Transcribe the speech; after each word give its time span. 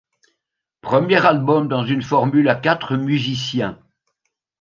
Premier 0.81 1.23
album 1.27 1.67
dans 1.67 1.85
une 1.85 2.01
formule 2.01 2.49
à 2.49 2.55
quatre 2.55 2.97
musiciens. 2.97 3.77